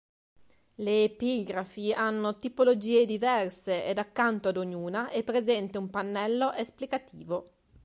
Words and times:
Le 0.77 1.03
epigrafi 1.03 1.93
hanno 1.93 2.39
tipologie 2.39 3.05
diverse 3.05 3.85
ed 3.85 3.99
accanto 3.99 4.47
ad 4.49 4.57
ognuna 4.57 5.09
è 5.11 5.23
presente 5.23 5.77
un 5.77 5.91
pannello 5.91 6.53
esplicativo. 6.53 7.51